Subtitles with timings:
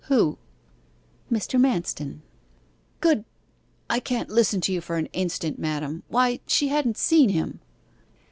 [0.05, 0.39] 'Who?'
[1.31, 1.61] 'Mr.
[1.61, 2.21] Manston.'
[3.01, 3.23] 'Good!
[3.87, 7.59] I can't listen to you for an instant, madam; why, she hadn't seen him!